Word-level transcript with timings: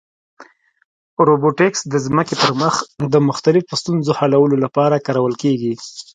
روبوټیکس 1.27 1.81
د 1.93 1.95
ځمکې 2.05 2.35
پر 2.41 2.51
مخ 2.61 2.75
د 3.13 3.15
مختلفو 3.29 3.79
ستونزو 3.81 4.11
حلولو 4.19 4.55
لپاره 4.65 5.03
کارول 5.07 5.33
کېږي. 5.43 5.73